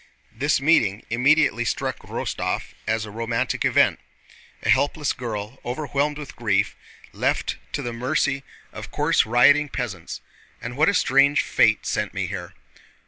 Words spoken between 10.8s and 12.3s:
a strange fate sent me